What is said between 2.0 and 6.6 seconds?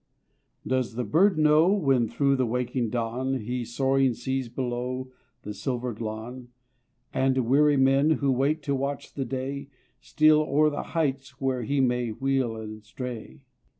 thro' the waking dawn He soaring sees below the silvered lawn,